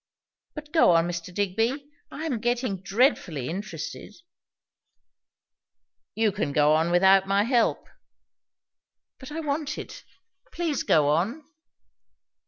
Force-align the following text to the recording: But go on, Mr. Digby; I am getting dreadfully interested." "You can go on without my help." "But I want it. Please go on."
But 0.55 0.71
go 0.73 0.89
on, 0.93 1.07
Mr. 1.07 1.31
Digby; 1.31 1.85
I 2.09 2.25
am 2.25 2.39
getting 2.39 2.81
dreadfully 2.81 3.49
interested." 3.49 4.15
"You 6.15 6.31
can 6.31 6.51
go 6.53 6.73
on 6.73 6.89
without 6.89 7.27
my 7.27 7.43
help." 7.43 7.87
"But 9.19 9.31
I 9.31 9.41
want 9.41 9.77
it. 9.77 10.03
Please 10.51 10.81
go 10.81 11.09
on." 11.09 11.43